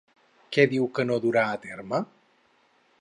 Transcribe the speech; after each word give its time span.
Què 0.55 0.63
diu 0.71 0.87
que 0.99 1.05
no 1.09 1.19
durà 1.27 1.43
a 1.51 1.59
terme? 1.67 2.01